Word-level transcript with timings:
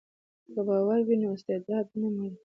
که 0.53 0.59
باور 0.67 0.99
وي 1.07 1.15
نو 1.21 1.27
استعداد 1.37 1.85
نه 2.01 2.07
مري. 2.15 2.37